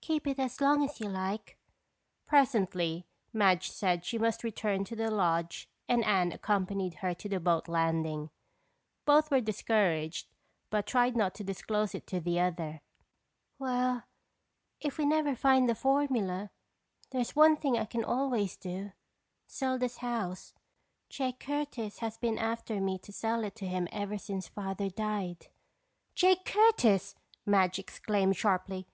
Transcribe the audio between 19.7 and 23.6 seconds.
this house. Jake Curtis has been after me to sell it